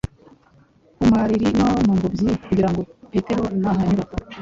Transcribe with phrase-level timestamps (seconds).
[0.97, 4.03] ku mariri no mu ngobyi, kugira ngo Petero nahanyura